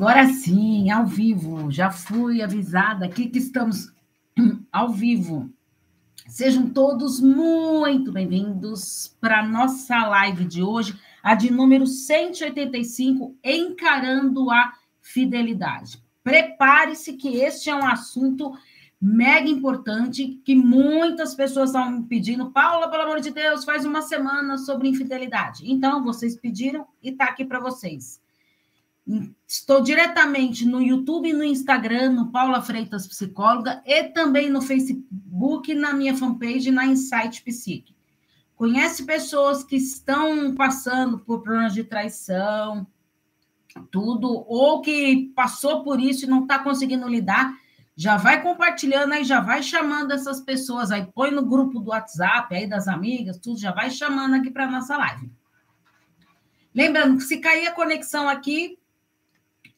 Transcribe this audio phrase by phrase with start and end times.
[0.00, 1.70] Agora sim, ao vivo.
[1.70, 3.92] Já fui avisada aqui que estamos
[4.72, 5.52] ao vivo.
[6.26, 14.50] Sejam todos muito bem-vindos para a nossa live de hoje, a de número 185, Encarando
[14.50, 16.02] a Fidelidade.
[16.24, 18.54] Prepare-se que este é um assunto
[18.98, 22.50] mega importante que muitas pessoas estão me pedindo.
[22.50, 25.70] Paula, pelo amor de Deus, faz uma semana sobre infidelidade.
[25.70, 28.18] Então, vocês pediram e está aqui para vocês.
[29.50, 35.92] Estou diretamente no YouTube no Instagram, no Paula Freitas Psicóloga, e também no Facebook, na
[35.92, 37.92] minha fanpage, na Insight Psique.
[38.54, 42.86] Conhece pessoas que estão passando por problemas de traição,
[43.90, 47.52] tudo, ou que passou por isso e não está conseguindo lidar,
[47.96, 52.54] já vai compartilhando aí, já vai chamando essas pessoas aí, põe no grupo do WhatsApp
[52.54, 55.28] aí das amigas, tudo, já vai chamando aqui para nossa live.
[56.72, 58.78] Lembrando que se cair a conexão aqui,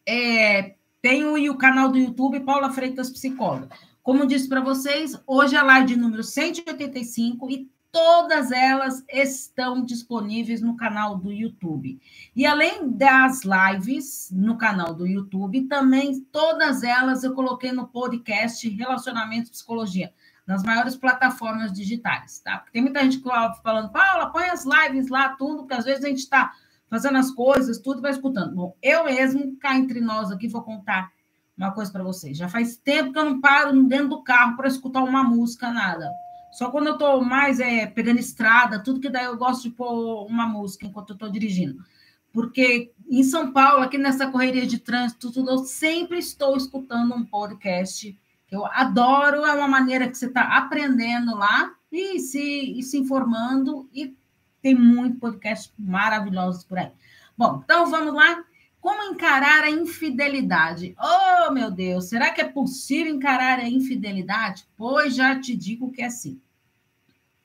[0.07, 3.69] é, tem o, canal do YouTube Paula Freitas Psicóloga.
[4.03, 10.63] Como disse para vocês, hoje é a live número 185 e todas elas estão disponíveis
[10.63, 12.01] no canal do YouTube.
[12.35, 18.69] E além das lives no canal do YouTube, também todas elas eu coloquei no podcast
[18.69, 20.13] Relacionamento e Psicologia,
[20.47, 22.59] nas maiores plataformas digitais, tá?
[22.59, 23.23] Porque tem muita gente
[23.63, 26.53] falando, Paula, põe as lives lá, tudo, porque às vezes a gente está
[26.93, 28.55] fazendo as coisas, tudo vai escutando.
[28.55, 31.11] Bom, eu mesmo, cá entre nós aqui, vou contar
[31.57, 32.37] uma coisa para vocês.
[32.37, 36.11] Já faz tempo que eu não paro dentro do carro para escutar uma música, nada.
[36.53, 40.27] Só quando eu estou mais é, pegando estrada, tudo que daí eu gosto de pôr
[40.27, 41.83] uma música enquanto eu estou dirigindo.
[42.31, 47.25] Porque em São Paulo, aqui nessa correria de trânsito, tudo, eu sempre estou escutando um
[47.25, 48.15] podcast
[48.53, 53.89] eu adoro, é uma maneira que você está aprendendo lá e se, e se informando
[53.95, 54.15] e
[54.63, 56.91] tem muito podcast maravilhosos por aí.
[57.37, 58.45] Bom, então vamos lá.
[58.81, 60.97] Como encarar a infidelidade?
[60.99, 64.67] Oh, meu Deus, será que é possível encarar a infidelidade?
[64.77, 66.41] Pois já te digo que é sim.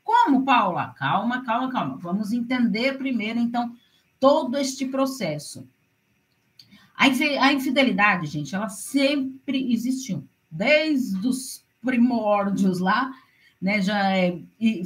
[0.04, 0.96] Como, Paula?
[0.98, 1.98] Calma, calma, calma.
[1.98, 3.76] Vamos entender primeiro, então,
[4.20, 5.68] todo este processo.
[6.96, 10.28] A infidelidade, gente, ela sempre existiu.
[10.50, 13.12] Desde os primórdios lá,
[13.62, 13.82] né?
[13.82, 14.40] Já é,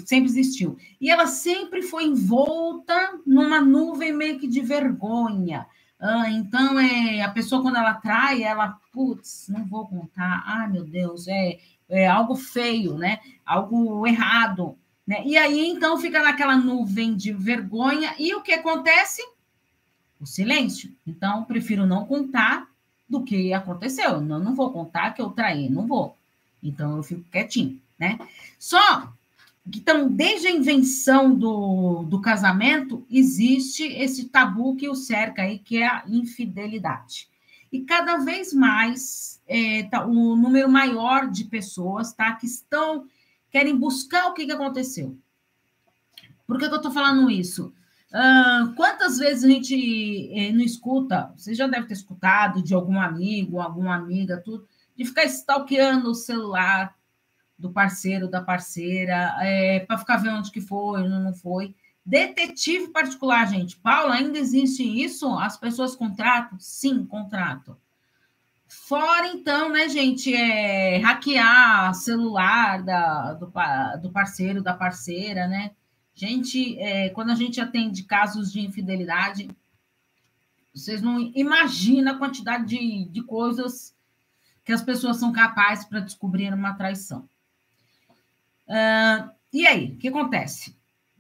[0.06, 0.78] sempre existiu.
[1.00, 5.68] E ela sempre foi envolta numa nuvem meio que de vergonha.
[6.00, 10.84] Ah, então, é, a pessoa, quando ela trai, ela, putz, não vou contar, ai meu
[10.84, 13.20] Deus, é, é algo feio, né?
[13.46, 14.76] Algo errado.
[15.06, 15.22] Né?
[15.26, 19.22] E aí, então, fica naquela nuvem de vergonha, e o que acontece?
[20.20, 20.92] O silêncio.
[21.06, 22.68] Então, prefiro não contar
[23.08, 24.22] do que aconteceu.
[24.22, 26.16] Não, não vou contar que eu traí, não vou.
[26.64, 28.18] Então, eu fico quietinho né?
[28.62, 29.12] Só
[29.66, 35.78] então, desde a invenção do, do casamento, existe esse tabu que o cerca aí, que
[35.78, 37.30] é a infidelidade.
[37.72, 43.06] E cada vez mais, é, tá, número maior de pessoas tá, que estão,
[43.50, 45.18] querem buscar o que, que aconteceu.
[46.46, 47.74] Por que, que eu estou falando isso?
[48.12, 53.00] Uh, quantas vezes a gente eh, não escuta, você já deve ter escutado de algum
[53.00, 54.68] amigo, alguma amiga, tudo,
[54.98, 56.94] de ficar stalkeando o celular,
[57.62, 61.76] do parceiro, da parceira, é, para ficar vendo onde que foi, onde não foi.
[62.04, 63.78] Detetive particular, gente.
[63.78, 65.32] Paulo, ainda existe isso?
[65.38, 66.60] As pessoas contratam?
[66.60, 67.78] Sim, contrato.
[68.68, 73.52] Fora, então, né, gente, é hackear celular da, do,
[74.02, 75.72] do parceiro, da parceira, né?
[76.16, 79.50] Gente, é, quando a gente atende casos de infidelidade,
[80.74, 83.96] vocês não imaginam a quantidade de, de coisas
[84.64, 87.28] que as pessoas são capazes para descobrir uma traição.
[88.68, 90.78] Uh, e aí, o que acontece?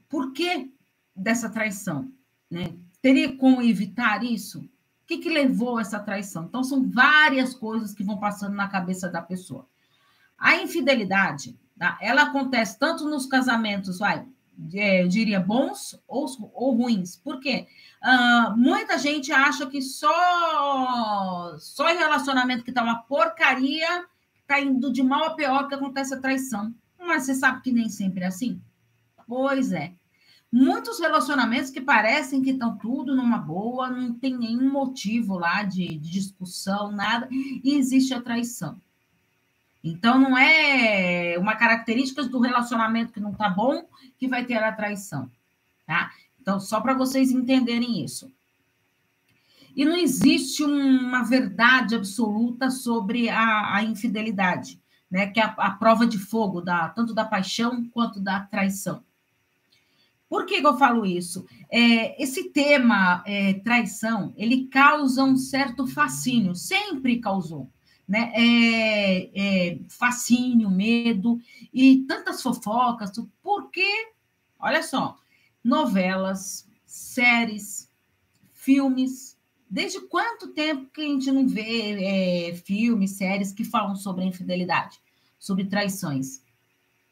[0.07, 0.71] Por que
[1.15, 2.11] dessa traição?
[2.49, 2.73] Né?
[3.01, 4.59] Teria como evitar isso?
[4.59, 4.69] O
[5.07, 6.45] que, que levou a essa traição?
[6.45, 9.67] Então, são várias coisas que vão passando na cabeça da pessoa.
[10.37, 11.97] A infidelidade, tá?
[12.01, 14.25] ela acontece tanto nos casamentos, vai,
[14.73, 17.15] é, eu diria, bons ou, ou ruins.
[17.15, 17.67] Por quê?
[18.03, 24.05] Uh, muita gente acha que só, só em relacionamento que está uma porcaria,
[24.41, 26.73] está indo de mal a pior que acontece a traição.
[27.11, 28.61] Mas você sabe que nem sempre é assim?
[29.27, 29.91] Pois é.
[30.49, 35.89] Muitos relacionamentos que parecem que estão tudo numa boa, não tem nenhum motivo lá de,
[35.89, 38.79] de discussão, nada, e existe a traição.
[39.83, 43.85] Então, não é uma característica do relacionamento que não está bom
[44.17, 45.29] que vai ter a traição,
[45.85, 46.11] tá?
[46.41, 48.31] Então, só para vocês entenderem isso.
[49.75, 54.79] E não existe uma verdade absoluta sobre a, a infidelidade
[55.11, 59.03] né, que é a, a prova de fogo da, tanto da paixão quanto da traição.
[60.31, 61.45] Por que, eu falo isso?
[61.69, 67.69] É, esse tema é, traição, ele causa um certo fascínio, sempre causou.
[68.07, 68.31] Né?
[68.33, 71.37] É, é, fascínio, medo
[71.73, 73.11] e tantas fofocas,
[73.43, 73.85] porque,
[74.57, 75.17] olha só,
[75.61, 77.89] novelas, séries,
[78.53, 79.37] filmes,
[79.71, 84.99] desde quanto tempo que a gente não vê é, filmes, séries que falam sobre infidelidade,
[85.39, 86.41] sobre traições?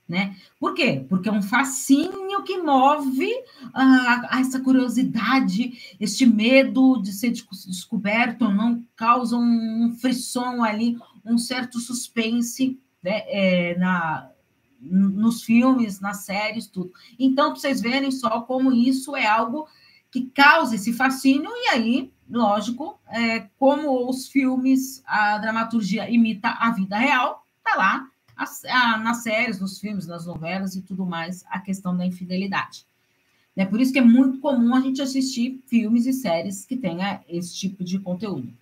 [0.06, 0.36] Né?
[0.60, 1.06] Por quê?
[1.08, 3.32] Porque é um fascínio que move
[3.74, 11.38] ah, essa curiosidade, este medo de ser descoberto ou não, causa um frisson ali, um
[11.38, 13.22] certo suspense né?
[13.28, 14.32] é, na,
[14.82, 16.92] nos filmes, nas séries, tudo.
[17.18, 19.68] Então, para vocês verem só como isso é algo
[20.12, 26.72] que causa esse fascínio, e aí, lógico, é, como os filmes, a dramaturgia imita a
[26.72, 31.60] vida real, tá lá a, nas séries, nos filmes, nas novelas e tudo mais, a
[31.60, 32.86] questão da infidelidade.
[33.56, 37.22] É por isso que é muito comum a gente assistir filmes e séries que tenha
[37.28, 38.54] esse tipo de conteúdo.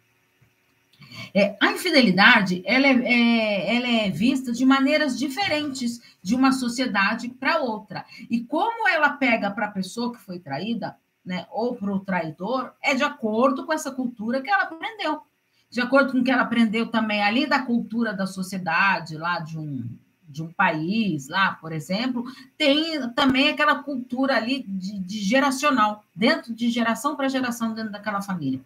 [1.34, 7.30] É, a infidelidade ela é, é, ela é vista de maneiras diferentes de uma sociedade
[7.30, 8.06] para outra.
[8.30, 10.96] E como ela pega para a pessoa que foi traída,
[11.28, 15.22] né, ou para o traidor, é de acordo com essa cultura que ela aprendeu
[15.70, 19.58] de acordo com o que ela aprendeu também ali da cultura da sociedade, lá de
[19.58, 19.88] um,
[20.28, 22.24] de um país, lá, por exemplo,
[22.58, 28.22] tem também aquela cultura ali de, de geracional, dentro de geração para geração dentro daquela
[28.22, 28.62] família,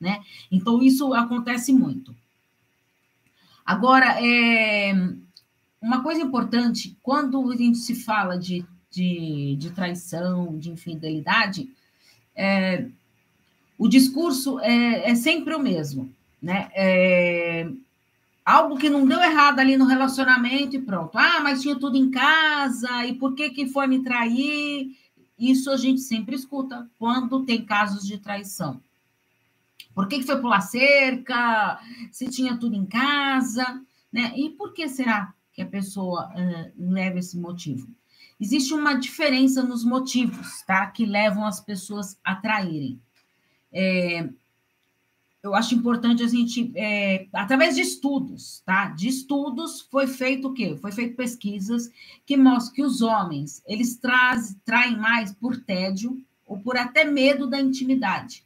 [0.00, 0.20] né?
[0.50, 2.14] Então, isso acontece muito.
[3.64, 4.92] Agora, é,
[5.80, 11.70] uma coisa importante, quando a gente se fala de, de, de traição, de infidelidade,
[12.34, 12.86] é,
[13.78, 16.70] o discurso é, é sempre o mesmo né?
[16.74, 17.70] É,
[18.44, 21.16] algo que não deu errado ali no relacionamento e pronto.
[21.18, 24.96] Ah, mas tinha tudo em casa, e por que que foi me trair?
[25.38, 28.80] Isso a gente sempre escuta quando tem casos de traição.
[29.94, 31.80] Por que, que foi pular cerca?
[32.12, 33.82] Se tinha tudo em casa,
[34.12, 34.32] né?
[34.36, 37.88] E por que será que a pessoa uh, leva esse motivo?
[38.40, 40.86] Existe uma diferença nos motivos, tá?
[40.86, 43.00] Que levam as pessoas a traírem.
[43.70, 44.28] É,
[45.42, 48.88] eu acho importante a gente, é, através de estudos, tá?
[48.88, 50.76] De estudos foi feito o quê?
[50.80, 51.90] Foi feito pesquisas
[52.26, 57.46] que mostram que os homens, eles traz, traem mais por tédio ou por até medo
[57.46, 58.44] da intimidade,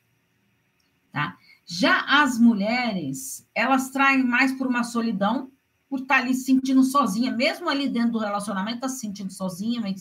[1.10, 1.36] tá?
[1.66, 5.50] Já as mulheres, elas traem mais por uma solidão,
[5.94, 9.32] por estar tá ali se sentindo sozinha, mesmo ali dentro do relacionamento, está se sentindo
[9.32, 9.94] sozinha, meio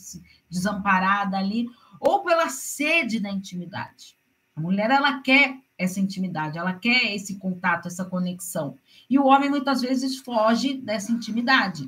[0.49, 1.69] desamparada ali,
[1.99, 4.17] ou pela sede da intimidade.
[4.55, 8.75] A mulher, ela quer essa intimidade, ela quer esse contato, essa conexão.
[9.07, 11.87] E o homem muitas vezes foge dessa intimidade,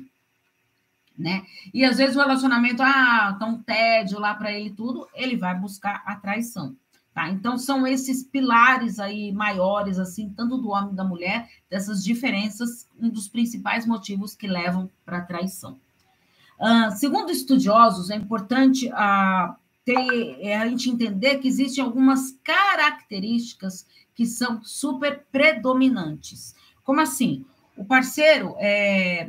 [1.18, 1.44] né?
[1.74, 5.58] E às vezes o relacionamento, ah, tá um tédio lá para ele tudo, ele vai
[5.58, 6.76] buscar a traição,
[7.16, 7.30] tá?
[7.30, 12.86] Então são esses pilares aí maiores, assim, tanto do homem e da mulher, dessas diferenças,
[13.00, 15.80] um dos principais motivos que levam para a traição.
[16.60, 23.86] Uh, segundo estudiosos, é importante uh, ter, é, a gente entender que existem algumas características
[24.14, 26.54] que são super predominantes.
[26.84, 27.46] Como assim?
[27.78, 29.26] O parceiro é,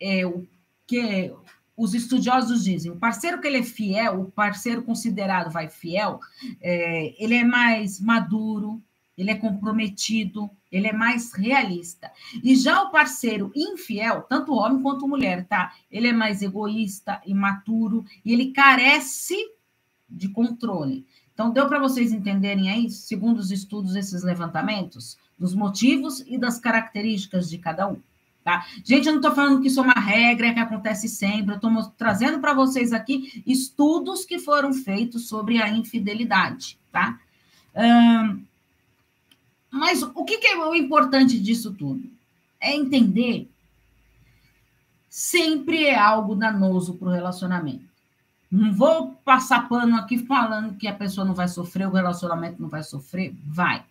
[0.00, 0.46] é o
[0.86, 1.30] que
[1.76, 6.20] os estudiosos dizem, o parceiro que ele é fiel, o parceiro considerado vai fiel,
[6.60, 8.82] é, ele é mais maduro,
[9.16, 12.10] ele é comprometido, ele é mais realista.
[12.42, 15.72] E já o parceiro infiel, tanto homem quanto mulher, tá?
[15.90, 19.36] Ele é mais egoísta, imaturo, e ele carece
[20.08, 21.06] de controle.
[21.32, 26.58] Então, deu para vocês entenderem aí, segundo os estudos, esses levantamentos, dos motivos e das
[26.58, 28.00] características de cada um.
[28.44, 28.66] Tá?
[28.84, 31.94] Gente, eu não estou falando que isso é uma regra que acontece sempre, eu estou
[31.96, 36.76] trazendo para vocês aqui estudos que foram feitos sobre a infidelidade.
[36.90, 37.20] Tá?
[39.70, 42.10] Mas o que, que é o importante disso tudo?
[42.60, 43.48] É entender
[45.08, 47.84] sempre é algo danoso para o relacionamento.
[48.50, 52.68] Não vou passar pano aqui falando que a pessoa não vai sofrer, o relacionamento não
[52.68, 53.34] vai sofrer.
[53.46, 53.84] Vai.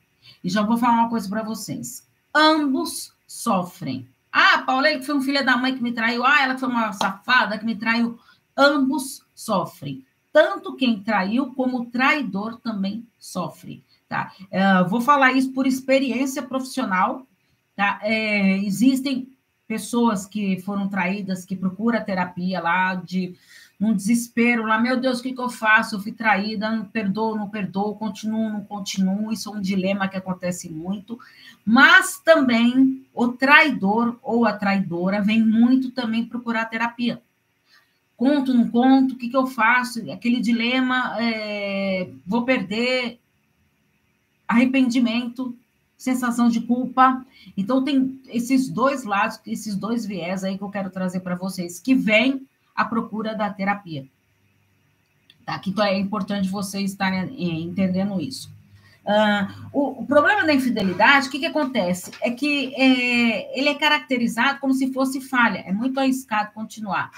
[0.43, 2.08] E já vou falar uma coisa para vocês.
[2.34, 4.08] Ambos sofrem.
[4.32, 6.26] Ah, Paula, ele foi um filho da mãe que me traiu.
[6.26, 8.18] Ah, ela foi uma safada que me traiu.
[8.56, 10.06] Ambos sofrem.
[10.32, 13.84] Tanto quem traiu como o traidor também sofre.
[14.08, 14.32] Tá?
[14.44, 17.28] Uh, vou falar isso por experiência profissional.
[17.76, 18.00] Tá?
[18.04, 19.30] É, existem
[19.68, 23.36] pessoas que foram traídas que procuram terapia lá de
[23.82, 25.96] num desespero lá, meu Deus, o que, que eu faço?
[25.96, 29.34] Eu fui traída, não perdoo, não perdoo, continuo, não continuo.
[29.34, 31.18] Isso é um dilema que acontece muito.
[31.66, 37.24] Mas também o traidor ou a traidora vem muito também procurar terapia.
[38.16, 40.12] conto, não conto, o que, que eu faço?
[40.12, 43.20] Aquele dilema, é, vou perder,
[44.48, 45.58] arrependimento,
[45.98, 47.26] sensação de culpa.
[47.58, 51.80] Então, tem esses dois lados, esses dois viés aí que eu quero trazer para vocês,
[51.80, 54.06] que vem à procura da terapia.
[55.46, 55.58] Tá?
[55.60, 58.51] Que então é importante vocês estarem é, entendendo isso.
[59.04, 62.12] Uh, o, o, problema da infidelidade, o que, que acontece?
[62.22, 67.12] É que é, ele é caracterizado como se fosse falha, é muito arriscado continuar.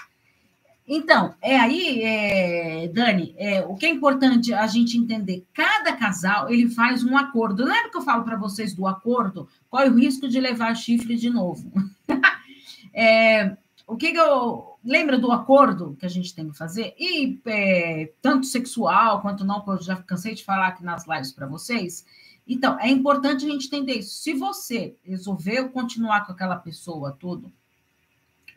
[0.87, 6.49] Então, é aí, é, Dani, é, o que é importante a gente entender, cada casal,
[6.49, 7.63] ele faz um acordo.
[7.63, 9.47] Lembra que eu falo para vocês do acordo?
[9.69, 11.71] Qual é o risco de levar chifre de novo?
[12.93, 14.77] é, o que, que, eu...
[14.83, 16.93] Lembra do acordo que a gente tem que fazer?
[16.97, 21.47] E é, tanto sexual quanto não, eu já cansei de falar aqui nas lives para
[21.47, 22.05] vocês.
[22.45, 24.21] Então, é importante a gente entender isso.
[24.21, 27.51] Se você resolveu continuar com aquela pessoa, tudo,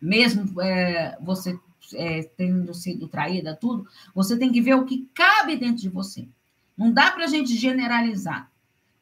[0.03, 1.59] mesmo é, você
[1.95, 6.29] é, tendo sido traída, tudo, você tem que ver o que cabe dentro de você.
[6.77, 8.51] Não dá para a gente generalizar.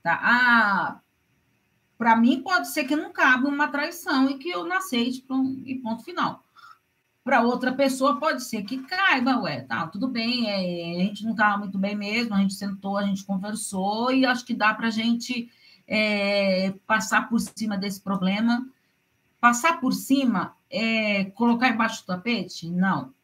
[0.02, 0.20] Tá?
[0.22, 1.00] Ah,
[2.04, 5.76] para mim, pode ser que não cabe uma traição e que eu aceite um, e
[5.76, 6.44] ponto final.
[7.24, 11.30] Para outra pessoa, pode ser que caiba, ué, tá, tudo bem, é, a gente não
[11.30, 14.88] estava muito bem mesmo, a gente sentou, a gente conversou e acho que dá para
[14.88, 15.50] a gente
[15.88, 18.68] é, passar por cima desse problema.
[19.40, 22.70] Passar por cima é colocar embaixo do tapete?
[22.70, 23.14] Não.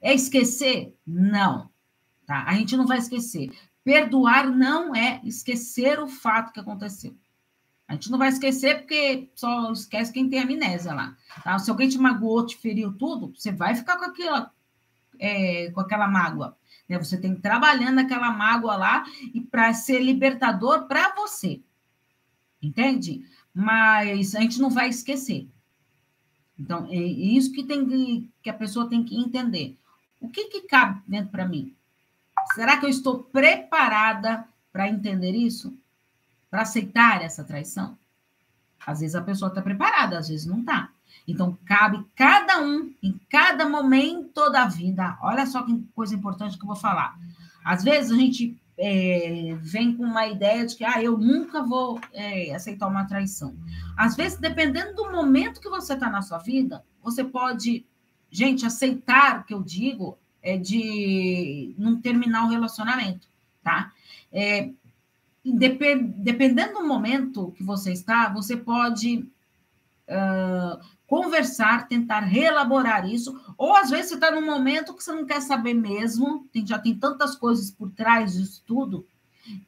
[0.00, 0.96] É esquecer?
[1.06, 1.68] Não.
[2.24, 2.44] Tá?
[2.46, 3.52] A gente não vai esquecer.
[3.84, 7.14] Perdoar não é esquecer o fato que aconteceu.
[7.94, 11.16] A gente não vai esquecer porque só esquece quem tem amnésia lá.
[11.44, 11.56] Tá?
[11.60, 14.50] Se alguém te magoou, te feriu tudo, você vai ficar com aquela,
[15.16, 16.56] é, com aquela mágoa.
[16.88, 16.98] Né?
[16.98, 21.62] Você tem que trabalhando aquela mágoa lá e para ser libertador para você.
[22.60, 23.24] Entende?
[23.54, 25.48] Mas a gente não vai esquecer.
[26.58, 29.78] Então, é isso que, tem que, a pessoa tem que entender.
[30.20, 31.76] O que, que cabe dentro para mim?
[32.56, 35.78] Será que eu estou preparada para entender isso?
[36.54, 37.98] Para aceitar essa traição?
[38.86, 40.88] Às vezes a pessoa está preparada, às vezes não está.
[41.26, 45.18] Então, cabe cada um, em cada momento da vida.
[45.20, 47.18] Olha só que coisa importante que eu vou falar.
[47.64, 52.00] Às vezes a gente é, vem com uma ideia de que ah, eu nunca vou
[52.12, 53.56] é, aceitar uma traição.
[53.96, 57.84] Às vezes, dependendo do momento que você está na sua vida, você pode,
[58.30, 63.26] gente, aceitar o que eu digo é de não terminar o relacionamento,
[63.60, 63.90] tá?
[64.30, 64.70] É,
[65.52, 69.26] dependendo do momento que você está, você pode
[70.08, 75.26] uh, conversar, tentar reelaborar isso, ou às vezes você está num momento que você não
[75.26, 79.06] quer saber mesmo, tem, já tem tantas coisas por trás disso tudo,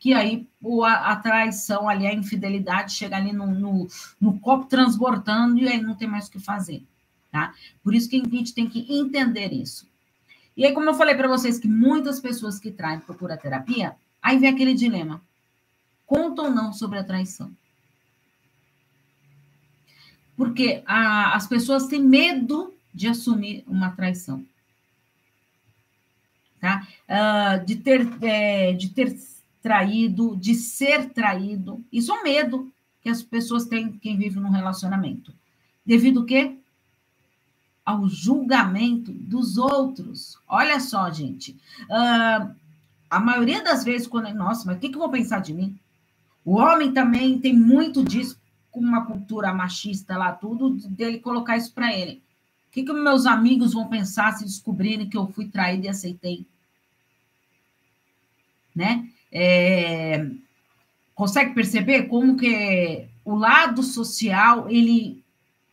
[0.00, 0.48] que aí
[0.84, 3.86] a, a traição ali, a infidelidade chega ali no, no,
[4.18, 6.82] no, copo transbordando e aí não tem mais o que fazer,
[7.30, 7.52] tá?
[7.84, 9.86] Por isso que a gente tem que entender isso.
[10.56, 14.38] E aí, como eu falei para vocês que muitas pessoas que traem procura terapia, aí
[14.38, 15.20] vem aquele dilema
[16.06, 17.50] conta ou não sobre a traição.
[20.36, 24.44] Porque a, as pessoas têm medo de assumir uma traição.
[26.60, 26.86] Tá?
[27.08, 29.16] Uh, de, ter, é, de ter
[29.62, 31.84] traído, de ser traído.
[31.92, 32.72] Isso é um medo
[33.02, 35.32] que as pessoas têm, quem vive num relacionamento.
[35.84, 36.56] Devido o quê?
[37.84, 40.38] Ao julgamento dos outros.
[40.48, 41.52] Olha só, gente.
[41.82, 42.54] Uh,
[43.08, 44.32] a maioria das vezes, quando.
[44.34, 45.78] Nossa, mas o que, que eu vou pensar de mim?
[46.46, 51.74] O homem também tem muito disso, com uma cultura machista lá, tudo, dele colocar isso
[51.74, 52.22] para ele.
[52.68, 56.46] O que, que meus amigos vão pensar se descobrirem que eu fui traído e aceitei?
[58.72, 59.08] Né?
[59.32, 60.30] É,
[61.16, 65.24] consegue perceber como que o lado social, ele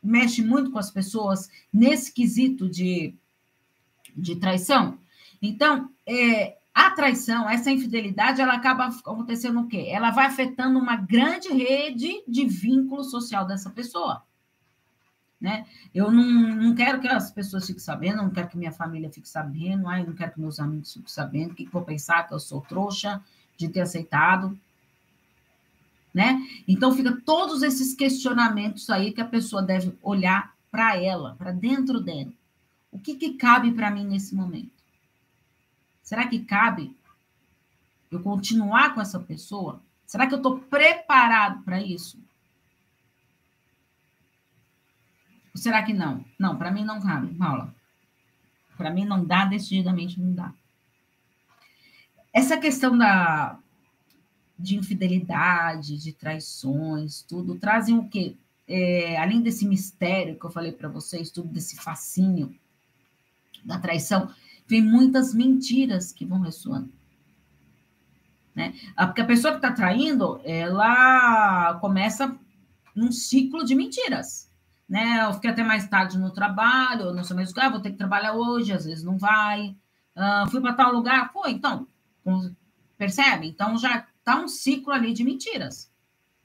[0.01, 3.13] mexe muito com as pessoas nesse quesito de,
[4.15, 4.97] de traição?
[5.39, 9.85] Então, é, a traição, essa infidelidade, ela acaba acontecendo o quê?
[9.89, 14.23] Ela vai afetando uma grande rede de vínculo social dessa pessoa.
[15.39, 15.65] Né?
[15.93, 19.29] Eu não, não quero que as pessoas fiquem sabendo, não quero que minha família fique
[19.29, 22.33] sabendo, ai, não quero que meus amigos fiquem sabendo, o que, que vou pensar que
[22.33, 23.21] eu sou trouxa
[23.57, 24.57] de ter aceitado.
[26.13, 26.41] Né?
[26.67, 31.99] Então, fica todos esses questionamentos aí que a pessoa deve olhar para ela, para dentro
[31.99, 32.31] dela.
[32.91, 34.72] O que, que cabe para mim nesse momento?
[36.03, 36.95] Será que cabe
[38.11, 39.81] eu continuar com essa pessoa?
[40.05, 42.19] Será que eu estou preparado para isso?
[45.55, 46.23] Ou será que não?
[46.37, 47.73] Não, para mim não cabe, Paula.
[48.75, 50.53] Para mim não dá, decididamente não dá.
[52.33, 53.57] Essa questão da,
[54.57, 58.35] de infidelidade, de traições, tudo, trazem o quê?
[58.67, 62.55] É, além desse mistério que eu falei para vocês, tudo desse fascínio,
[63.63, 64.33] da traição,
[64.67, 66.91] vem muitas mentiras que vão ressoando.
[68.55, 68.73] Né?
[68.95, 72.37] Ah, porque a pessoa que está traindo, ela começa
[72.95, 74.49] num ciclo de mentiras.
[74.87, 75.25] Né?
[75.25, 77.79] Eu fiquei até mais tarde no trabalho, eu não sei mais o que, ah, vou
[77.79, 79.75] ter que trabalhar hoje, às vezes não vai.
[80.15, 81.87] Uh, fui para tal lugar, foi, então,
[82.97, 83.47] percebe?
[83.47, 85.91] Então já está um ciclo ali de mentiras.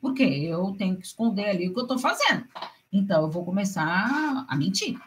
[0.00, 0.24] Por quê?
[0.24, 2.44] Eu tenho que esconder ali o que eu estou fazendo.
[2.92, 4.98] Então, eu vou começar a mentir.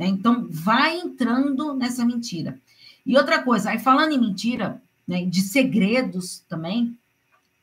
[0.00, 0.06] Né?
[0.06, 2.58] Então, vai entrando nessa mentira.
[3.04, 6.98] E outra coisa, aí falando em mentira, né, de segredos também,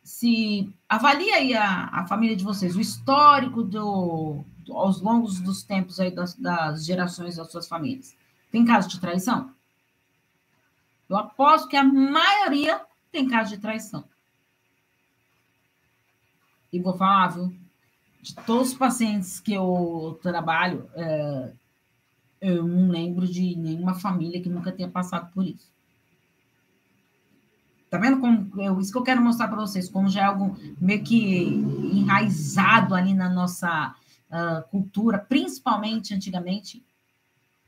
[0.04, 5.64] se avalia aí a, a família de vocês, o histórico do, do aos longos dos
[5.64, 8.16] tempos aí das, das gerações das suas famílias.
[8.52, 9.52] Tem caso de traição?
[11.10, 12.80] Eu aposto que a maioria
[13.12, 14.04] tem caso de traição.
[16.72, 17.58] E vou falar, viu?
[18.22, 21.52] De todos os pacientes que eu trabalho, é,
[22.42, 25.72] eu não lembro de nenhuma família que nunca tenha passado por isso.
[27.90, 30.58] Tá vendo como eu, isso que eu quero mostrar para vocês, como já é algo
[30.80, 31.46] meio que
[31.94, 33.96] enraizado ali na nossa
[34.30, 36.84] uh, cultura, principalmente antigamente,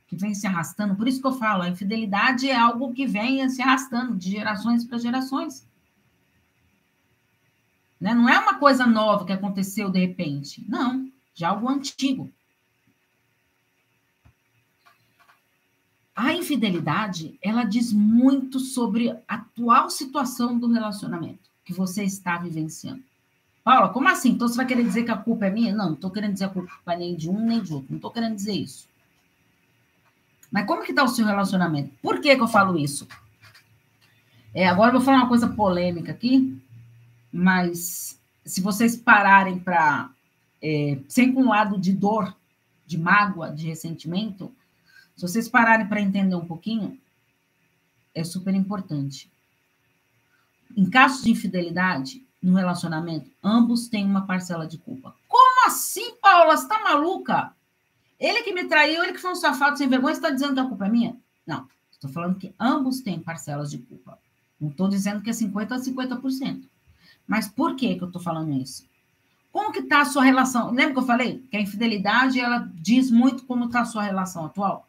[0.07, 0.95] que vem se arrastando.
[0.95, 4.83] Por isso que eu falo, a infidelidade é algo que vem se arrastando de gerações
[4.83, 5.65] para gerações.
[7.99, 8.13] Né?
[8.13, 10.65] Não é uma coisa nova que aconteceu de repente.
[10.67, 12.29] Não, já é algo antigo.
[16.21, 23.01] A infidelidade, ela diz muito sobre a atual situação do relacionamento que você está vivenciando.
[23.63, 24.31] Paula, como assim?
[24.31, 25.73] Então você vai querer dizer que a culpa é minha?
[25.73, 27.87] Não, não estou querendo dizer a culpa nem de um nem de outro.
[27.91, 28.89] Não estou querendo dizer isso.
[30.51, 31.95] Mas como que está o seu relacionamento?
[32.01, 33.07] Por que, que eu falo isso?
[34.53, 36.61] É, agora eu vou falar uma coisa polêmica aqui,
[37.31, 40.09] mas se vocês pararem para
[40.61, 42.35] é, sem um lado de dor,
[42.85, 44.53] de mágoa, de ressentimento,
[45.19, 46.97] se vocês pararem para entender um pouquinho,
[48.15, 49.29] é super importante.
[50.77, 55.13] Em casos de infidelidade no relacionamento, ambos têm uma parcela de culpa.
[55.27, 56.55] Como assim, Paula?
[56.55, 57.51] Você está maluca?
[58.17, 60.65] Ele que me traiu, ele que foi um safado sem vergonha, está dizendo que a
[60.65, 61.17] culpa é minha?
[61.45, 61.67] Não.
[61.91, 64.17] Estou falando que ambos têm parcelas de culpa.
[64.57, 66.63] Não estou dizendo que é 50% a 50%.
[67.27, 68.87] Mas por que, que eu estou falando isso?
[69.51, 70.71] Como que está a sua relação?
[70.71, 74.45] Lembra que eu falei que a infidelidade ela diz muito como está a sua relação
[74.45, 74.88] atual?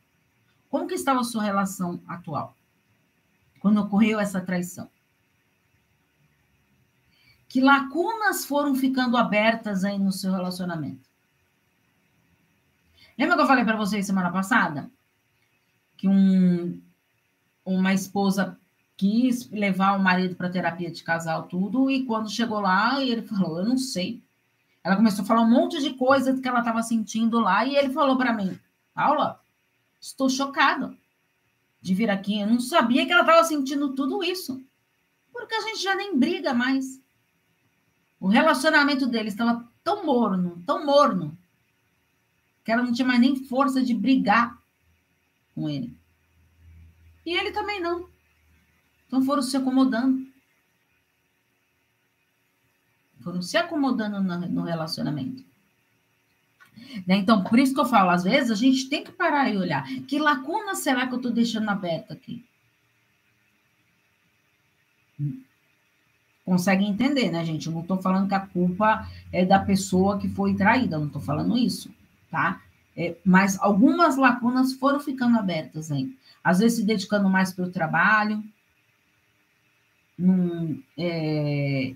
[0.70, 2.56] Como que estava a sua relação atual?
[3.58, 4.88] Quando ocorreu essa traição?
[7.48, 11.10] Que lacunas foram ficando abertas aí no seu relacionamento?
[13.18, 14.88] Lembra que eu falei para vocês semana passada?
[15.96, 16.80] Que um,
[17.64, 18.56] uma esposa
[18.96, 23.58] quis levar o marido para terapia de casal, tudo, e quando chegou lá, ele falou:
[23.58, 24.22] Eu não sei.
[24.84, 27.92] Ela começou a falar um monte de coisa que ela estava sentindo lá, e ele
[27.92, 28.58] falou para mim:
[28.94, 29.39] Paula,
[30.00, 30.96] estou chocado
[31.80, 32.40] de vir aqui.
[32.40, 34.62] Eu não sabia que ela estava sentindo tudo isso,
[35.32, 37.00] porque a gente já nem briga mais.
[38.18, 41.36] O relacionamento deles estava tão morno, tão morno,
[42.64, 44.58] que ela não tinha mais nem força de brigar
[45.54, 45.96] com ele.
[47.24, 48.08] E ele também não.
[49.06, 50.28] Então foram se acomodando.
[53.22, 55.49] Foram se acomodando no relacionamento.
[57.06, 57.16] Né?
[57.16, 59.84] Então, por isso que eu falo, às vezes a gente tem que parar e olhar.
[60.06, 62.44] Que lacuna será que eu estou deixando aberta aqui?
[66.44, 67.66] Consegue entender, né, gente?
[67.66, 71.06] Eu não estou falando que a culpa é da pessoa que foi traída, eu não
[71.06, 71.90] estou falando isso,
[72.30, 72.60] tá?
[72.96, 76.12] É, mas algumas lacunas foram ficando abertas aí.
[76.42, 78.42] Às vezes se dedicando mais para o trabalho,
[80.18, 81.94] num, é,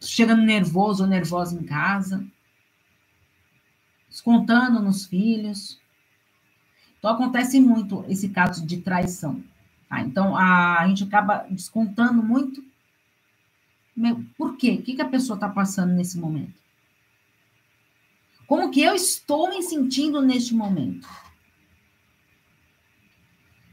[0.00, 2.24] chegando nervoso ou nervosa em casa,
[4.14, 5.80] descontando nos filhos.
[6.96, 9.42] Então, acontece muito esse caso de traição.
[9.88, 10.02] Tá?
[10.02, 12.64] Então, a, a gente acaba descontando muito.
[14.38, 14.78] Por quê?
[14.78, 16.54] O que, que a pessoa está passando nesse momento?
[18.46, 21.08] Como que eu estou me sentindo neste momento?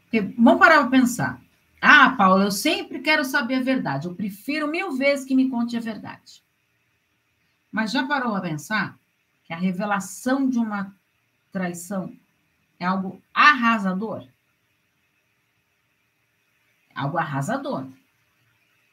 [0.04, 1.39] Porque, vamos parar para pensar.
[1.80, 4.08] Ah, Paula, eu sempre quero saber a verdade.
[4.08, 6.43] Eu prefiro mil vezes que me conte a verdade.
[7.71, 8.99] Mas já parou a pensar
[9.54, 10.96] a revelação de uma
[11.52, 12.16] traição
[12.80, 14.28] é algo arrasador?
[16.96, 17.88] É algo arrasador.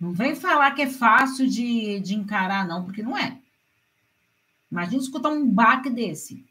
[0.01, 3.40] Não vem falar que é fácil de, de encarar, não, porque não é.
[4.71, 6.47] Imagina escutar um baque desse.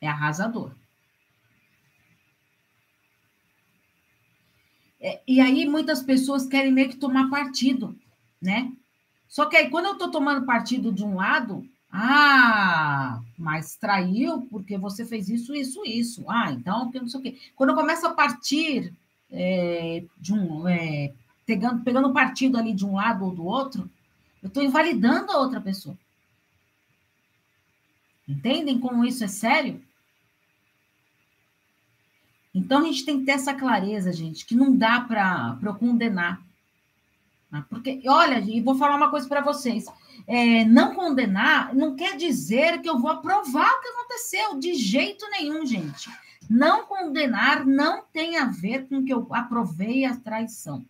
[0.00, 0.74] É arrasador.
[5.00, 7.98] É, e aí muitas pessoas querem meio que tomar partido,
[8.40, 8.72] né?
[9.30, 14.76] Só que aí quando eu estou tomando partido de um lado, ah, mas traiu porque
[14.76, 16.24] você fez isso, isso, isso.
[16.28, 17.38] Ah, então, porque não sei o quê.
[17.54, 18.92] Quando eu começo a partir
[19.30, 20.66] é, de um.
[20.66, 21.12] É,
[21.46, 23.88] pegando, pegando partido ali de um lado ou do outro,
[24.42, 25.96] eu estou invalidando a outra pessoa.
[28.28, 29.80] Entendem como isso é sério?
[32.52, 36.42] Então a gente tem que ter essa clareza, gente, que não dá para eu condenar.
[37.50, 37.64] Né?
[37.68, 39.86] Porque, olha, e vou falar uma coisa para vocês:
[40.26, 45.28] é, não condenar não quer dizer que eu vou aprovar o que aconteceu, de jeito
[45.30, 46.10] nenhum, gente.
[46.48, 50.84] Não condenar não tem a ver com que eu aprovei a traição.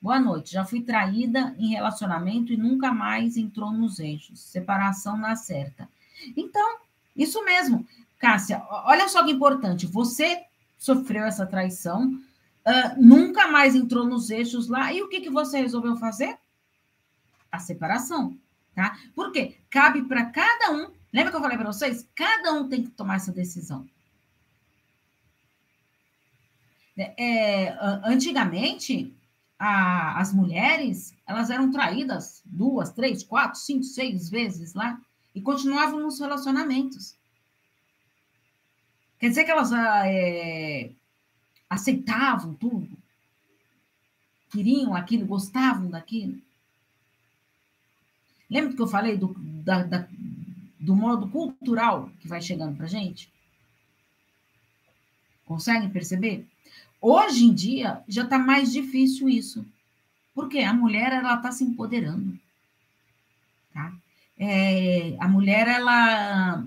[0.00, 0.52] Boa noite.
[0.52, 4.38] Já fui traída em relacionamento e nunca mais entrou nos eixos.
[4.40, 5.88] Separação na certa.
[6.36, 6.78] Então,
[7.16, 7.86] isso mesmo.
[8.18, 9.86] Cássia, olha só que importante.
[9.86, 10.42] Você
[10.76, 12.20] sofreu essa traição,
[12.66, 14.92] uh, nunca mais entrou nos eixos lá.
[14.92, 16.38] E o que, que você resolveu fazer?
[17.50, 18.38] A separação.
[18.74, 18.98] Tá?
[19.14, 19.58] Por quê?
[19.70, 20.90] Cabe para cada um.
[21.12, 22.08] Lembra que eu falei para vocês?
[22.14, 23.86] Cada um tem que tomar essa decisão.
[26.96, 29.16] É, antigamente,
[29.58, 35.00] a, as mulheres elas eram traídas duas, três, quatro, cinco, seis vezes lá
[35.34, 37.16] e continuavam nos relacionamentos.
[39.18, 40.92] Quer dizer que elas ah, é,
[41.68, 42.96] aceitavam tudo,
[44.50, 46.40] queriam aquilo, gostavam daquilo.
[48.48, 50.08] Lembra que eu falei do, da, da,
[50.78, 53.32] do modo cultural que vai chegando para gente?
[55.44, 56.46] Conseguem perceber?
[57.00, 59.66] Hoje em dia já está mais difícil isso.
[60.34, 62.38] Porque a mulher ela está se empoderando.
[63.72, 63.92] Tá?
[64.36, 66.66] É, a mulher ela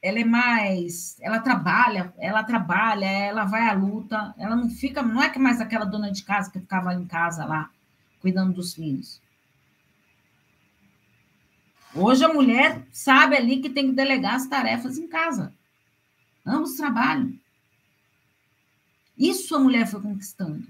[0.00, 5.22] ela é mais, ela trabalha, ela trabalha, ela vai à luta, ela não fica, não
[5.22, 7.70] é que mais aquela dona de casa que ficava em casa lá
[8.20, 9.20] cuidando dos filhos.
[11.94, 15.54] Hoje a mulher sabe ali que tem que delegar as tarefas em casa.
[16.46, 17.32] Ambos trabalham.
[19.16, 20.66] Isso a mulher foi conquistando.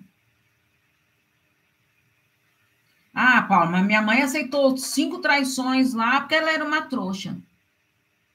[3.13, 7.37] Ah, Paulo, mas minha mãe aceitou cinco traições lá porque ela era uma trouxa.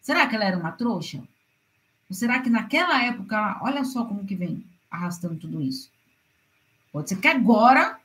[0.03, 1.23] Será que ela era uma trouxa?
[2.09, 5.89] Ou será que naquela época, olha só como que vem arrastando tudo isso?
[6.91, 7.97] Pode ser que agora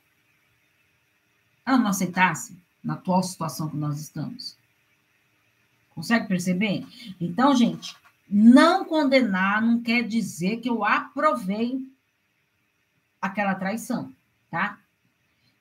[1.66, 4.56] ela não aceitasse na atual situação que nós estamos.
[5.90, 6.86] Consegue perceber?
[7.20, 7.96] Então, gente,
[8.30, 11.84] não condenar não quer dizer que eu aprovei
[13.20, 14.14] aquela traição,
[14.48, 14.78] tá?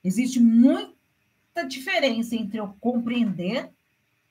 [0.04, 3.68] Existe muita diferença entre eu compreender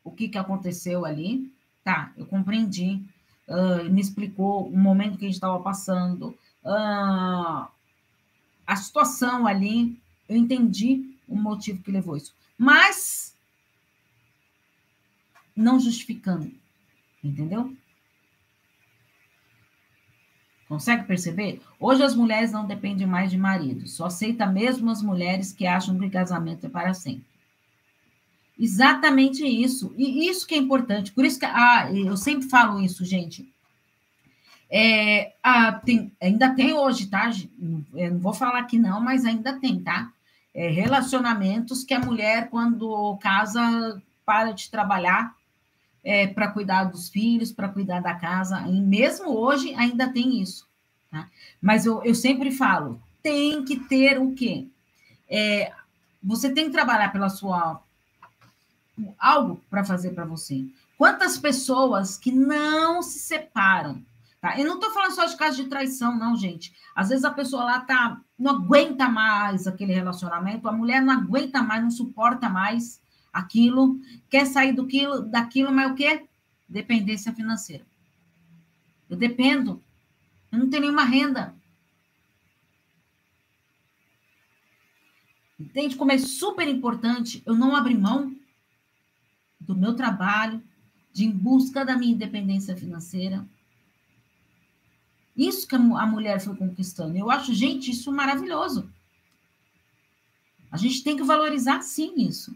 [0.05, 1.51] o que, que aconteceu ali,
[1.87, 2.11] tá?
[2.17, 3.01] Eu compreendi,
[3.47, 7.65] uh, me explicou o momento que a gente estava passando, uh,
[8.67, 9.97] a situação ali,
[10.27, 12.35] eu entendi o motivo que levou isso.
[12.57, 13.33] Mas
[15.55, 16.51] não justificando,
[17.23, 17.73] entendeu?
[20.67, 21.61] Consegue perceber?
[21.79, 25.97] Hoje as mulheres não dependem mais de marido, só aceita mesmo as mulheres que acham
[25.97, 27.36] que o casamento é para sempre.
[28.59, 29.93] Exatamente isso.
[29.97, 31.11] E isso que é importante.
[31.11, 33.51] Por isso que ah, eu sempre falo isso, gente.
[34.69, 37.31] É, ah, tem, ainda tem hoje, tá?
[37.93, 40.11] Eu não vou falar que não, mas ainda tem, tá?
[40.53, 45.37] É, relacionamentos que a mulher, quando casa, para de trabalhar
[46.07, 48.61] é, para cuidar dos filhos, para cuidar da casa.
[48.67, 50.65] E mesmo hoje ainda tem isso.
[51.11, 51.27] Tá?
[51.61, 54.67] Mas eu, eu sempre falo, tem que ter o quê?
[55.29, 55.73] É,
[56.23, 57.81] você tem que trabalhar pela sua
[59.17, 60.65] algo para fazer para você.
[60.97, 64.01] Quantas pessoas que não se separam?
[64.41, 64.59] Tá?
[64.59, 66.73] Eu não estou falando só de caso de traição, não, gente.
[66.95, 71.61] Às vezes a pessoa lá tá, não aguenta mais aquele relacionamento, a mulher não aguenta
[71.61, 76.25] mais, não suporta mais aquilo, quer sair do quilo, daquilo, mas o quê?
[76.67, 77.85] Dependência financeira.
[79.09, 79.81] Eu dependo.
[80.51, 81.55] Eu não tenho nenhuma renda.
[85.59, 88.36] Entende como é super importante eu não abrir mão
[89.67, 90.63] do meu trabalho,
[91.11, 93.45] de em busca da minha independência financeira.
[95.35, 97.15] Isso que a mulher foi conquistando.
[97.17, 98.89] Eu acho, gente, isso maravilhoso.
[100.71, 102.55] A gente tem que valorizar, sim, isso.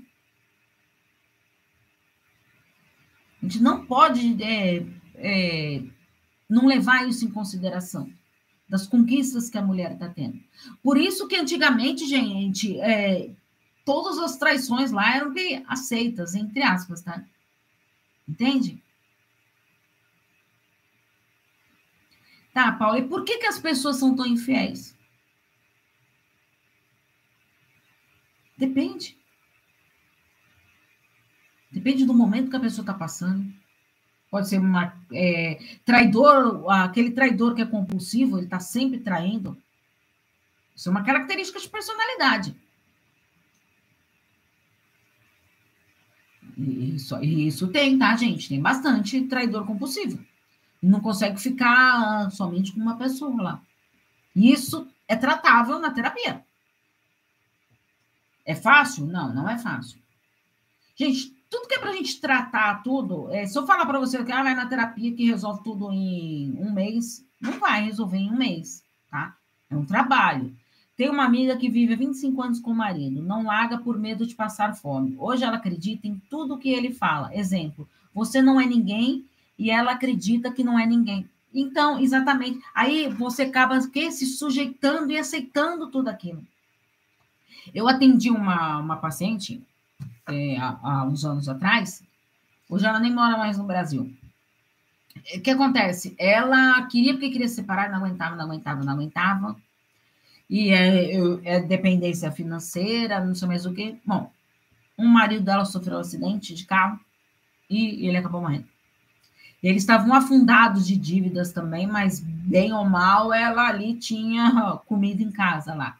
[3.42, 5.84] A gente não pode é, é,
[6.50, 8.12] não levar isso em consideração,
[8.70, 10.40] das conquistas que a mulher está tendo.
[10.84, 13.32] Por isso que antigamente, gente, é,
[13.86, 15.34] todas as traições lá eram
[15.68, 17.24] aceitas, entre aspas, tá?
[18.28, 18.82] Entende?
[22.54, 24.96] Tá, Paulo, e por que, que as pessoas são tão infiéis?
[28.58, 29.18] Depende.
[31.72, 33.52] Depende do momento que a pessoa está passando.
[34.30, 39.58] Pode ser uma é, traidor, aquele traidor que é compulsivo, ele está sempre traindo.
[40.76, 42.56] Isso é uma característica de personalidade.
[46.58, 48.50] Isso, isso tem, tá, gente?
[48.50, 50.24] Tem bastante traidor compulsivo.
[50.82, 53.62] Não consegue ficar somente com uma pessoa lá.
[54.36, 56.44] Isso é tratável na terapia.
[58.46, 59.06] É fácil?
[59.06, 60.00] Não, não é fácil.
[60.96, 64.24] Gente, tudo que é para a gente tratar tudo, é, se eu falar para você
[64.24, 68.32] que ah, vai na terapia que resolve tudo em um mês, não vai resolver em
[68.32, 69.36] um mês, tá?
[69.70, 70.56] É um trabalho.
[71.02, 74.24] Tem uma amiga que vive há 25 anos com o marido, não larga por medo
[74.24, 75.16] de passar fome.
[75.18, 77.36] Hoje ela acredita em tudo que ele fala.
[77.36, 79.26] Exemplo, você não é ninguém
[79.58, 81.28] e ela acredita que não é ninguém.
[81.52, 86.46] Então, exatamente, aí você acaba que, se sujeitando e aceitando tudo aquilo.
[87.74, 89.60] Eu atendi uma, uma paciente
[90.28, 92.04] é, há, há, uns anos atrás,
[92.70, 94.14] hoje ela nem mora mais no Brasil.
[95.36, 96.14] O que acontece?
[96.20, 99.56] Ela queria porque queria separar, não aguentava, não aguentava, não aguentava.
[100.52, 103.98] E é, é dependência financeira, não sei mais o que.
[104.06, 104.30] Bom,
[105.00, 107.00] um marido dela sofreu um acidente de carro
[107.70, 108.68] e ele acabou morrendo.
[109.64, 115.32] Eles estavam afundados de dívidas também, mas bem ou mal, ela ali tinha comida em
[115.32, 115.98] casa lá.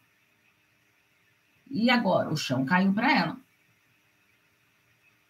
[1.70, 2.28] E agora?
[2.28, 3.36] O chão caiu para ela.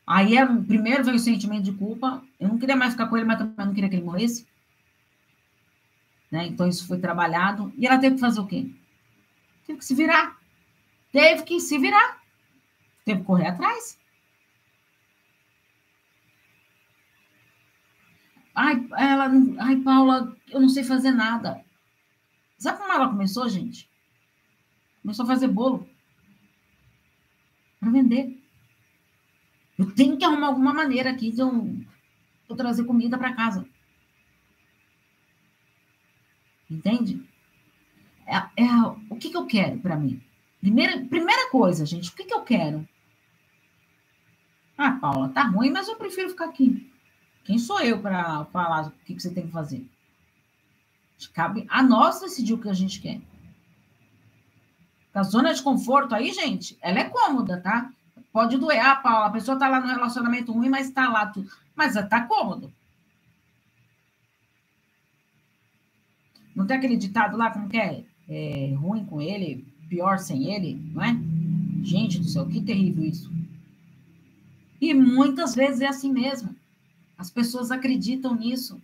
[0.05, 2.21] Aí, é, primeiro veio o sentimento de culpa.
[2.41, 4.49] Eu não queria mais ficar com ele, mas também não queria que ele morresse.
[6.29, 6.49] Né?
[6.49, 7.73] Então, isso foi trabalhado.
[7.79, 8.69] E ela teve que fazer o quê?
[9.67, 10.39] Teve que se virar.
[11.13, 12.23] Teve que se virar.
[13.05, 13.99] Teve que correr atrás.
[18.55, 21.65] Ai, ela, ai, Paula, eu não sei fazer nada.
[22.59, 23.89] Sabe como ela começou, gente?
[25.01, 25.89] Começou a fazer bolo
[27.81, 28.41] para vender.
[29.79, 31.75] Eu tenho que arrumar alguma maneira aqui de eu,
[32.49, 33.67] eu trazer comida para casa.
[36.71, 37.27] Entende?
[38.27, 38.75] É, é,
[39.11, 40.23] o que, que eu quero para mim?
[40.61, 42.87] Primeira, primeira coisa, gente, o que, que eu quero?
[44.79, 46.91] Ah, Paula, tá ruim, mas eu prefiro ficar aqui.
[47.45, 49.87] Quem sou eu para falar o que, que você tem que fazer?
[51.33, 53.21] Cabe a nós decidir o que a gente quer.
[55.15, 57.93] A zona de conforto aí, gente, ela é cômoda, tá?
[58.33, 61.51] Pode doer, ah, Paula, a pessoa tá lá no relacionamento ruim, mas tá lá tudo.
[61.75, 62.73] Mas tá cômodo.
[66.55, 68.05] Não tem aquele ditado lá, como que é?
[68.33, 68.75] É?
[68.75, 71.17] Ruim com ele, pior sem ele, não é?
[71.83, 73.31] Gente do céu, que terrível isso.
[74.81, 76.55] E muitas vezes é assim mesmo.
[77.17, 78.81] As pessoas acreditam nisso.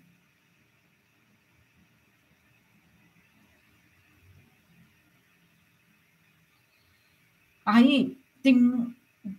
[7.65, 8.95] Aí tem,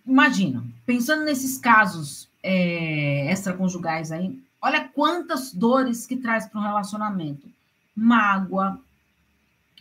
[0.06, 7.48] imagina, pensando nesses casos é, extraconjugais aí, olha quantas dores que traz para um relacionamento:
[7.96, 8.80] mágoa,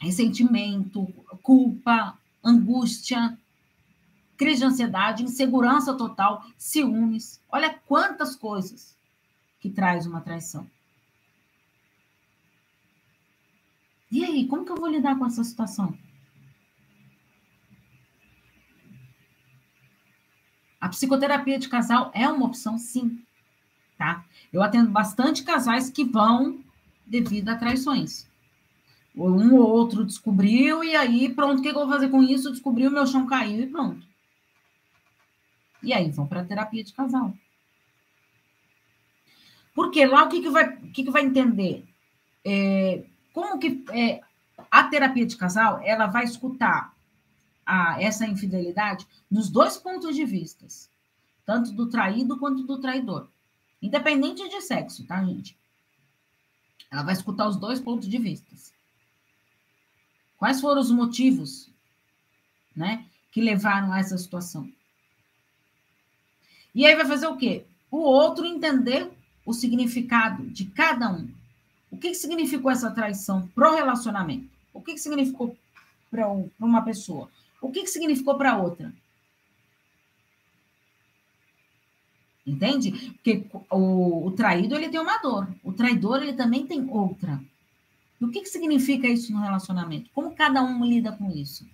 [0.00, 1.06] ressentimento,
[1.42, 3.38] culpa, angústia,
[4.36, 7.40] crise de ansiedade, insegurança total, ciúmes.
[7.50, 8.96] Olha quantas coisas
[9.60, 10.68] que traz uma traição.
[14.10, 15.96] E aí, como que eu vou lidar com essa situação?
[20.80, 23.22] A psicoterapia de casal é uma opção, sim,
[23.98, 24.24] tá?
[24.52, 26.64] Eu atendo bastante casais que vão
[27.04, 28.28] devido a traições.
[29.18, 32.52] Um ou outro descobriu, e aí, pronto, o que eu vou fazer com isso?
[32.52, 34.06] Descobriu, meu chão caiu e pronto.
[35.82, 37.34] E aí vão para terapia de casal.
[39.74, 41.84] Porque lá o que, que, vai, o que, que vai entender?
[42.44, 44.20] É, como que é,
[44.70, 46.94] a terapia de casal ela vai escutar
[47.64, 50.66] a, essa infidelidade nos dois pontos de vista,
[51.44, 53.28] tanto do traído quanto do traidor,
[53.80, 55.56] independente de sexo, tá, gente?
[56.90, 58.54] Ela vai escutar os dois pontos de vista.
[60.38, 61.68] Quais foram os motivos,
[62.74, 64.70] né, que levaram a essa situação?
[66.74, 67.64] E aí vai fazer o quê?
[67.90, 69.10] O outro entender
[69.44, 71.28] o significado de cada um.
[71.90, 74.48] O que, que significou essa traição pro relacionamento?
[74.72, 75.56] O que, que significou
[76.10, 76.28] para
[76.60, 77.28] uma pessoa?
[77.60, 78.92] O que, que significou para outra?
[82.46, 83.12] Entende?
[83.12, 87.42] Porque o, o, traído ele tem uma dor, o traidor ele também tem outra.
[88.20, 90.10] E o que, que significa isso no relacionamento?
[90.12, 91.66] Como cada um lida com isso?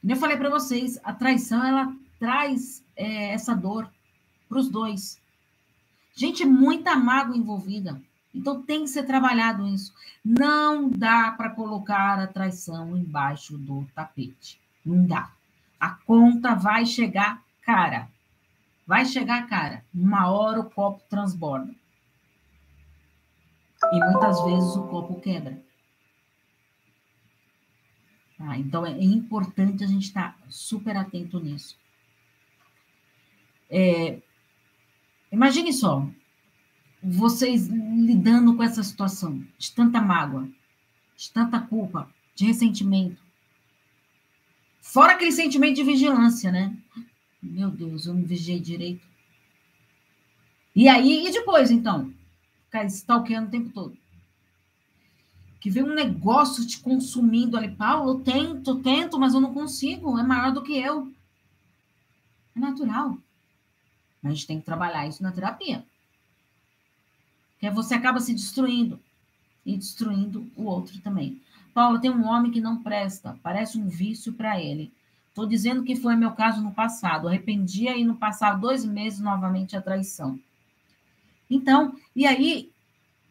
[0.00, 3.90] Como eu falei para vocês, a traição ela traz é, essa dor
[4.48, 5.20] para os dois.
[6.14, 8.00] Gente, muita mágoa envolvida.
[8.34, 9.94] Então tem que ser trabalhado isso.
[10.24, 14.60] Não dá para colocar a traição embaixo do tapete.
[14.84, 15.32] Não dá.
[15.78, 18.08] A conta vai chegar cara.
[18.86, 21.74] Vai chegar, cara, uma hora o copo transborda.
[23.92, 25.62] E muitas vezes o copo quebra.
[28.38, 28.58] Tá?
[28.58, 31.76] Então é importante a gente estar super atento nisso.
[33.70, 34.20] É,
[35.32, 36.06] imagine só,
[37.02, 40.48] vocês lidando com essa situação de tanta mágoa,
[41.16, 43.22] de tanta culpa, de ressentimento.
[44.80, 46.76] Fora aquele sentimento de vigilância, né?
[47.42, 49.06] Meu Deus, eu não vigiei direito.
[50.74, 52.12] E aí, e depois, então?
[52.74, 53.96] Ficar stalkeando o tempo todo.
[55.60, 57.70] Que vem um negócio te consumindo ali.
[57.70, 60.18] Paulo, eu tento, tento, mas eu não consigo.
[60.18, 61.08] É maior do que eu.
[62.56, 63.16] É natural.
[64.20, 65.86] Mas a gente tem que trabalhar isso na terapia.
[67.52, 68.98] Porque você acaba se destruindo
[69.64, 71.40] e destruindo o outro também.
[71.72, 74.92] Paula, tem um homem que não presta, parece um vício para ele.
[75.28, 77.28] Estou dizendo que foi meu caso no passado.
[77.28, 80.40] Arrependia e no passado dois meses novamente a traição.
[81.48, 82.72] Então, e aí,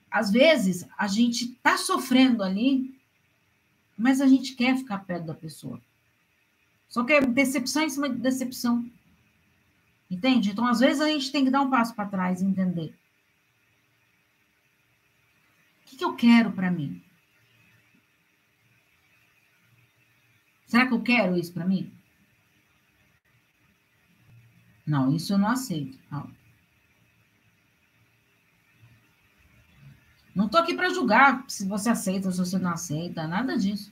[0.10, 2.98] às vezes, a gente está sofrendo ali,
[3.98, 5.82] mas a gente quer ficar perto da pessoa.
[6.88, 8.88] Só que é decepção em cima de decepção.
[10.10, 10.52] Entende?
[10.52, 12.96] Então, às vezes, a gente tem que dar um passo para trás e entender.
[15.82, 17.02] O que, que eu quero para mim?
[20.68, 21.92] Será que eu quero isso para mim?
[24.86, 25.98] Não, isso eu não aceito.
[26.12, 26.43] Não
[30.46, 33.92] estou aqui para julgar se você aceita ou se você não aceita, nada disso.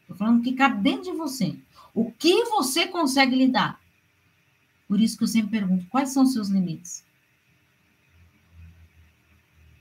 [0.00, 1.58] Estou falando que cabe dentro de você.
[1.92, 3.80] O que você consegue lidar?
[4.86, 7.04] Por isso que eu sempre pergunto: quais são os seus limites?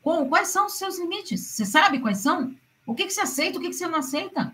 [0.02, 1.42] Quais são os seus limites?
[1.42, 2.56] Você sabe quais são?
[2.86, 4.54] O que, que você aceita, o que, que você não aceita?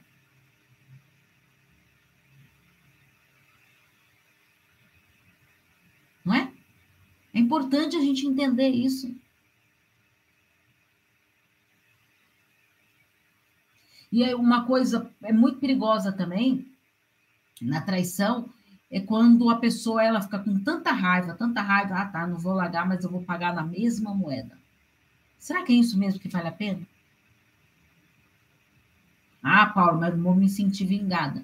[7.34, 9.14] É importante a gente entender isso.
[14.12, 16.68] E aí uma coisa é muito perigosa também
[17.62, 18.50] na traição
[18.92, 22.54] é quando a pessoa ela fica com tanta raiva, tanta raiva, ah tá, não vou
[22.54, 24.58] largar, mas eu vou pagar na mesma moeda.
[25.40, 26.86] Será que é isso mesmo que vale a pena?
[29.42, 31.44] Ah, Paulo, mas não vou me sentir vingada.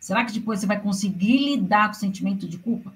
[0.00, 2.92] Será que depois você vai conseguir lidar com o sentimento de culpa?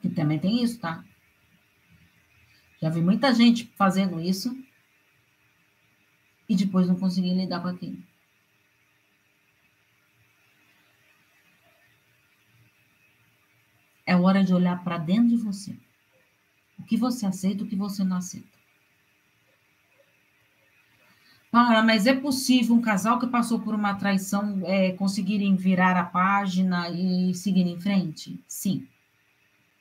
[0.00, 1.04] Que também tem isso, tá?
[2.82, 4.52] Já vi muita gente fazendo isso
[6.48, 8.02] e depois não conseguir lidar com aquilo.
[14.04, 15.76] É hora de olhar para dentro de você.
[16.76, 18.48] O que você aceita, o que você não aceita.
[21.52, 26.04] Paula, mas é possível um casal que passou por uma traição é, conseguirem virar a
[26.04, 28.42] página e seguir em frente?
[28.48, 28.88] Sim.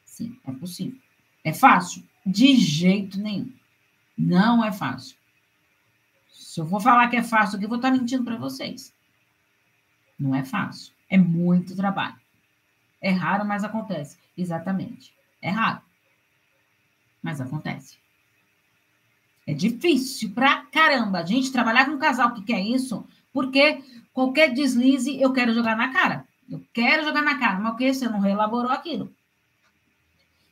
[0.05, 0.99] Sim, é possível.
[1.43, 2.07] É fácil?
[2.25, 3.51] De jeito nenhum.
[4.17, 5.17] Não é fácil.
[6.29, 8.93] Se eu vou falar que é fácil aqui, eu vou estar mentindo para vocês.
[10.19, 10.93] Não é fácil.
[11.09, 12.19] É muito trabalho.
[13.01, 14.19] É raro, mas acontece.
[14.37, 15.13] Exatamente.
[15.41, 15.81] É raro.
[17.23, 17.97] Mas acontece.
[19.47, 21.19] É difícil pra caramba.
[21.19, 25.75] A gente trabalhar com um casal que quer isso, porque qualquer deslize eu quero jogar
[25.75, 26.27] na cara.
[26.49, 27.93] Eu quero jogar na cara, mas o que?
[27.93, 29.11] Você não reelaborou aquilo.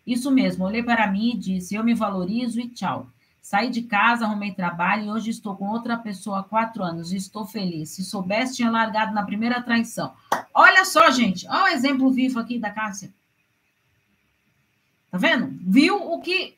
[0.10, 3.08] Isso mesmo, olhei para mim e disse: Eu me valorizo e tchau.
[3.40, 7.18] Saí de casa, arrumei trabalho e hoje estou com outra pessoa há quatro anos e
[7.18, 7.92] estou feliz.
[7.92, 10.12] Se soubesse, tinha largado na primeira traição.
[10.52, 13.14] Olha só, gente, olha o exemplo vivo aqui da Cássia.
[15.12, 15.56] Tá vendo?
[15.62, 16.58] Viu o que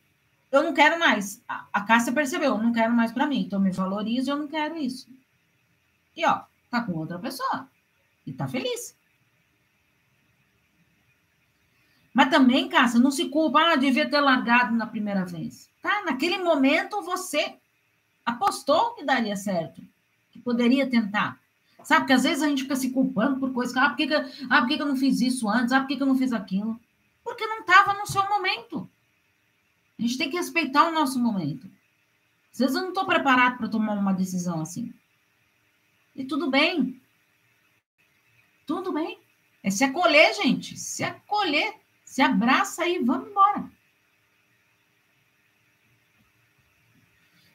[0.50, 1.44] eu não quero mais.
[1.48, 3.42] A, Cássia percebeu, eu não quero mais para mim.
[3.42, 5.08] Então, me valorizo e eu não quero isso.
[6.16, 7.68] E ó, tá com outra pessoa.
[8.26, 8.96] E tá feliz.
[12.14, 15.70] Mas também, Cássia, não se culpa, ah, devia ter largado na primeira vez.
[15.82, 16.04] Tá?
[16.04, 17.56] Naquele momento você
[18.26, 19.82] apostou que daria certo,
[20.32, 21.40] que poderia tentar.
[21.84, 24.14] Sabe, que às vezes a gente fica se culpando por coisas, ah, por que, que,
[24.14, 25.72] ah, por que, que eu não fiz isso antes?
[25.72, 26.80] Ah, por que, que eu não fiz aquilo?
[27.24, 28.90] Porque não estava no seu momento.
[29.98, 31.70] A gente tem que respeitar o nosso momento.
[32.52, 34.94] Às vezes eu não estou preparado para tomar uma decisão assim.
[36.16, 37.02] E tudo bem.
[38.66, 39.20] Tudo bem.
[39.64, 40.78] É se acolher, gente.
[40.78, 41.81] Se acolher.
[42.12, 43.72] Se abraça aí, vamos embora.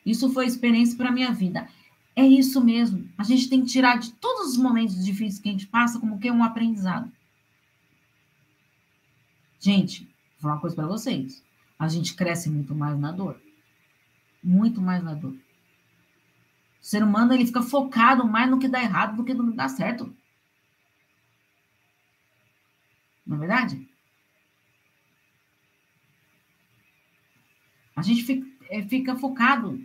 [0.04, 1.68] Isso foi experiência para a minha vida.
[2.16, 3.07] É isso mesmo.
[3.18, 6.18] A gente tem que tirar de todos os momentos difíceis que a gente passa como
[6.18, 7.12] que um aprendizado.
[9.61, 11.44] Gente, vou falar uma coisa para vocês.
[11.78, 13.38] A gente cresce muito mais na dor.
[14.42, 15.34] Muito mais na dor.
[15.34, 15.38] O
[16.80, 19.68] ser humano ele fica focado mais no que dá errado do que no que dá
[19.68, 20.16] certo.
[23.26, 23.95] Não é verdade?
[27.97, 29.82] A gente fica, é, fica focado.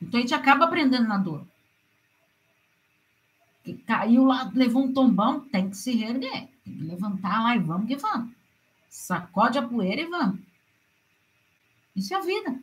[0.00, 1.44] Então a gente acaba aprendendo na dor.
[3.64, 6.48] Que caiu lá, levou um tombão, tem que se reerguer.
[6.64, 8.32] Tem que levantar lá e vamos que vamos.
[8.88, 10.40] Sacode a poeira e vamos.
[11.94, 12.62] Isso é a vida.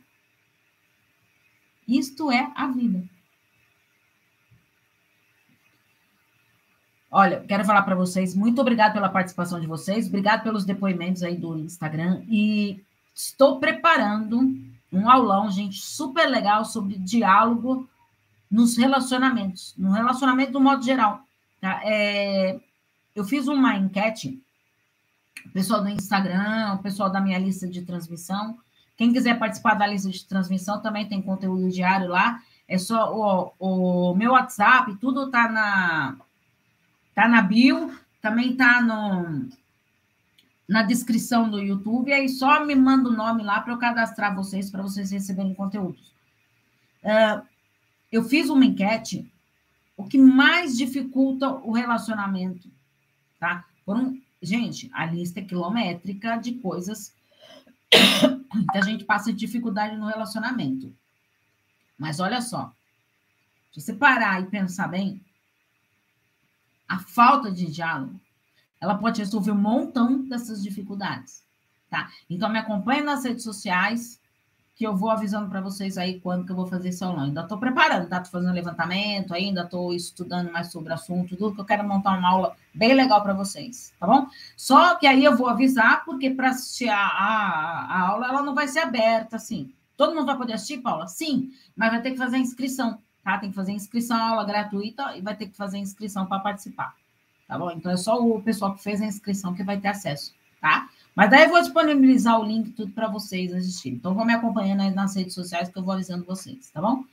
[1.86, 3.08] Isto é a vida.
[7.10, 11.36] Olha, quero falar para vocês, muito obrigado pela participação de vocês, obrigado pelos depoimentos aí
[11.36, 12.84] do Instagram e
[13.14, 14.38] estou preparando
[14.92, 17.88] um aulão, gente, super legal sobre diálogo
[18.50, 21.22] nos relacionamentos, no relacionamento do modo geral.
[21.60, 21.80] Tá?
[21.82, 22.60] É,
[23.16, 24.38] eu fiz uma enquete,
[25.46, 28.58] o pessoal do Instagram, o pessoal da minha lista de transmissão,
[28.98, 32.42] quem quiser participar da lista de transmissão também tem conteúdo diário lá.
[32.66, 36.16] É só o, o meu WhatsApp, tudo tá na
[37.18, 37.92] tá na bio,
[38.22, 39.48] também tá no
[40.68, 44.70] na descrição do YouTube, aí só me manda o nome lá para eu cadastrar vocês,
[44.70, 46.14] para vocês receberem conteúdos.
[47.02, 47.44] Uh,
[48.12, 49.28] eu fiz uma enquete,
[49.96, 52.70] o que mais dificulta o relacionamento,
[53.40, 53.64] tá?
[53.84, 57.12] Foram, gente, a lista é quilométrica de coisas
[57.90, 60.94] que a gente passa dificuldade no relacionamento.
[61.98, 62.72] Mas olha só,
[63.72, 65.20] se você parar e pensar bem,
[66.88, 68.18] a falta de diálogo,
[68.80, 71.44] ela pode resolver um montão dessas dificuldades,
[71.90, 72.08] tá?
[72.30, 74.20] Então me acompanhe nas redes sociais,
[74.78, 77.24] que eu vou avisando para vocês aí quando que eu vou fazer esse aulão.
[77.24, 78.18] Ainda estou preparando, tá?
[78.18, 82.16] Estou fazendo levantamento, ainda estou estudando mais sobre o assunto, tudo que eu quero montar
[82.16, 84.28] uma aula bem legal para vocês, tá bom?
[84.56, 88.54] Só que aí eu vou avisar, porque para assistir a, a, a, aula, ela não
[88.54, 89.72] vai ser aberta, assim.
[89.96, 91.08] Todo mundo vai poder assistir, Paula?
[91.08, 93.36] Sim, mas vai ter que fazer inscrição, tá?
[93.36, 96.96] Tem que fazer inscrição, aula gratuita, e vai ter que fazer inscrição para participar,
[97.46, 97.70] tá bom?
[97.70, 100.88] Então é só o pessoal que fez a inscrição que vai ter acesso, tá?
[101.14, 103.98] Mas daí eu vou disponibilizar o link tudo para vocês assistirem.
[103.98, 107.04] Então, vão me acompanhando aí nas redes sociais que eu vou avisando vocês, tá bom?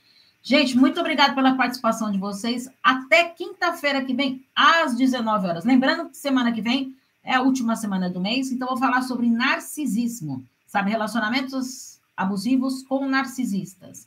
[0.42, 2.66] Gente, muito obrigada pela participação de vocês.
[2.82, 5.64] Até quinta-feira que vem, às 19 horas.
[5.66, 9.28] Lembrando que semana que vem é a última semana do mês, então vou falar sobre
[9.28, 10.90] narcisismo, sabe?
[10.90, 14.06] Relacionamentos abusivos com narcisistas.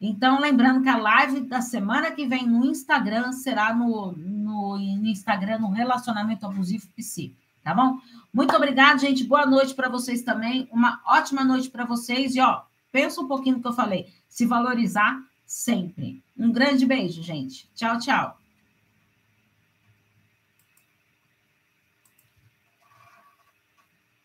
[0.00, 5.06] Então, lembrando que a live da semana que vem no Instagram será no, no, no
[5.06, 7.32] Instagram no Relacionamento Abusivo PC
[7.68, 7.98] tá bom?
[8.32, 9.24] Muito obrigada, gente.
[9.24, 10.66] Boa noite para vocês também.
[10.72, 12.34] Uma ótima noite para vocês.
[12.34, 14.06] E, ó, pensa um pouquinho no que eu falei.
[14.26, 16.22] Se valorizar sempre.
[16.34, 17.68] Um grande beijo, gente.
[17.74, 18.37] Tchau, tchau.